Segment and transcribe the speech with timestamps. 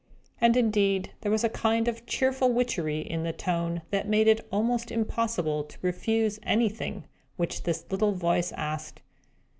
[0.39, 4.43] And, indeed, there was a kind of cheerful witchery in the tone, that made it
[4.51, 7.03] almost impossible to refuse anything
[7.37, 9.03] which this little voice asked.